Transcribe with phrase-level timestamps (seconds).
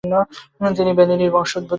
[0.77, 1.69] তিনি বেনিনীয় বংশোদ্ভূত।